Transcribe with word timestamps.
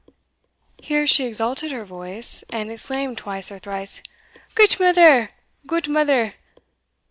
Here 0.79 1.05
she 1.05 1.25
exalted 1.27 1.69
her 1.71 1.85
voice, 1.85 2.43
and 2.49 2.71
exclaimed 2.71 3.19
twice 3.19 3.51
or 3.51 3.59
thrice, 3.59 4.01
"Gudemither! 4.55 5.29
gudemither!" 5.67 6.33